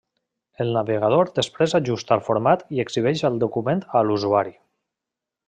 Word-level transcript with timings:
El 0.63 0.69
navegador 0.77 1.29
després 1.35 1.75
ajusta 1.79 2.15
el 2.17 2.23
format 2.31 2.65
i 2.77 2.81
exhibeix 2.85 3.23
el 3.31 3.39
document 3.45 3.85
a 4.01 4.03
l'usuari. 4.09 4.57